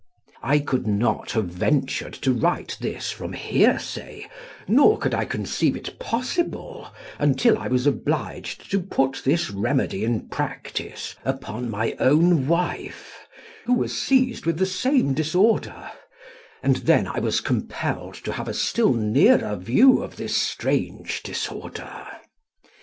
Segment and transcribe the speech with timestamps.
[0.41, 4.27] "I could not have ventured to write this from hearsay,
[4.67, 6.87] nor could I conceive it possible,
[7.19, 13.27] until I was obliged to put this remedy in practice upon my own wife,
[13.65, 15.91] who was seized with the same disorder,
[16.63, 22.07] and then I was compelled to have a still nearer view of this strange disorder.